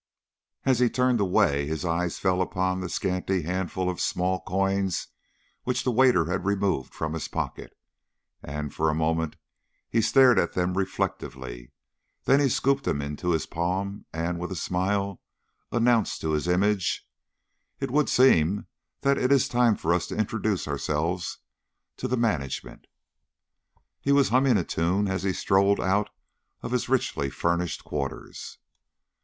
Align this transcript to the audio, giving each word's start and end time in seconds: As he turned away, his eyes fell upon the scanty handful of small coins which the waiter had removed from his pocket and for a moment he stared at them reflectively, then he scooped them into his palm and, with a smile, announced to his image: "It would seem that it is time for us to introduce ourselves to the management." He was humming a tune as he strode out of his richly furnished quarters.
As 0.65 0.79
he 0.79 0.89
turned 0.89 1.19
away, 1.21 1.67
his 1.67 1.85
eyes 1.85 2.17
fell 2.17 2.41
upon 2.41 2.79
the 2.79 2.89
scanty 2.89 3.43
handful 3.43 3.87
of 3.87 4.01
small 4.01 4.39
coins 4.41 5.09
which 5.63 5.83
the 5.83 5.91
waiter 5.91 6.25
had 6.25 6.43
removed 6.43 6.91
from 6.91 7.13
his 7.13 7.27
pocket 7.27 7.77
and 8.41 8.73
for 8.73 8.89
a 8.89 8.95
moment 8.95 9.35
he 9.87 10.01
stared 10.01 10.39
at 10.39 10.53
them 10.53 10.75
reflectively, 10.75 11.71
then 12.23 12.39
he 12.39 12.49
scooped 12.49 12.83
them 12.83 12.99
into 12.99 13.29
his 13.29 13.45
palm 13.45 14.05
and, 14.11 14.39
with 14.39 14.51
a 14.51 14.55
smile, 14.55 15.21
announced 15.71 16.19
to 16.21 16.31
his 16.31 16.47
image: 16.47 17.07
"It 17.79 17.91
would 17.91 18.09
seem 18.09 18.65
that 19.01 19.19
it 19.19 19.31
is 19.31 19.47
time 19.47 19.75
for 19.75 19.93
us 19.93 20.07
to 20.07 20.17
introduce 20.17 20.67
ourselves 20.67 21.37
to 21.97 22.07
the 22.07 22.17
management." 22.17 22.87
He 23.99 24.11
was 24.11 24.29
humming 24.29 24.57
a 24.57 24.63
tune 24.63 25.07
as 25.07 25.21
he 25.21 25.31
strode 25.31 25.79
out 25.79 26.09
of 26.63 26.71
his 26.71 26.89
richly 26.89 27.29
furnished 27.29 27.83
quarters. 27.83 28.57